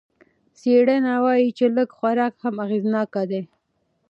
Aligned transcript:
څېړنه 0.57 1.13
وايي 1.23 1.49
چې 1.57 1.65
لږ 1.75 1.89
خوراک 1.97 2.33
هم 2.43 2.55
اغېزناکه 2.65 3.23
دی. 3.31 3.41